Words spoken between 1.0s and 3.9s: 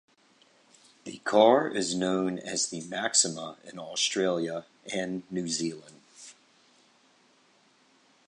The car is known as the Maxima in